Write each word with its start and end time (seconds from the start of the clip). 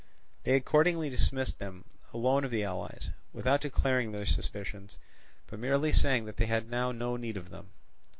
They 0.45 0.55
accordingly 0.55 1.11
dismissed 1.11 1.59
them 1.59 1.85
alone 2.11 2.43
of 2.43 2.49
the 2.49 2.63
allies, 2.63 3.11
without 3.33 3.61
declaring 3.61 4.11
their 4.11 4.25
suspicions, 4.25 4.97
but 5.45 5.59
merely 5.59 5.93
saying 5.93 6.25
that 6.25 6.37
they 6.37 6.47
had 6.47 6.71
now 6.71 6.91
no 6.91 7.17
need 7.17 7.37
of 7.37 7.51
them. 7.51 7.67